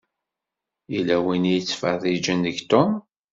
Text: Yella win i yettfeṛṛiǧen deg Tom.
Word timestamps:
Yella 0.93 1.17
win 1.23 1.49
i 1.49 1.53
yettfeṛṛiǧen 1.53 2.39
deg 2.45 2.57
Tom. 2.71 2.91